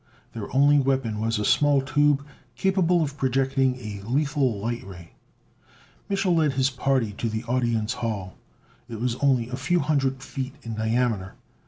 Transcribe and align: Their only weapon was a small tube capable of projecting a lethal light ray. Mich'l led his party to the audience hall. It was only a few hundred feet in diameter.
Their 0.33 0.51
only 0.51 0.79
weapon 0.79 1.19
was 1.19 1.37
a 1.37 1.45
small 1.45 1.79
tube 1.79 2.25
capable 2.55 3.03
of 3.03 3.17
projecting 3.17 3.75
a 3.75 4.01
lethal 4.03 4.59
light 4.59 4.83
ray. 4.83 5.11
Mich'l 6.09 6.35
led 6.35 6.53
his 6.53 6.71
party 6.71 7.11
to 7.19 7.29
the 7.29 7.43
audience 7.43 7.93
hall. 7.93 8.33
It 8.89 8.99
was 8.99 9.17
only 9.17 9.47
a 9.49 9.55
few 9.55 9.79
hundred 9.79 10.23
feet 10.23 10.55
in 10.63 10.73
diameter. 10.73 11.35